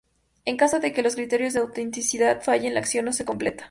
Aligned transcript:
En 0.45 0.57
caso 0.57 0.79
de 0.79 0.93
que 0.93 1.03
los 1.03 1.13
criterios 1.13 1.53
de 1.53 1.59
autenticidad 1.59 2.41
fallen, 2.41 2.73
la 2.73 2.79
acción 2.79 3.05
no 3.05 3.13
se 3.13 3.23
completa. 3.23 3.59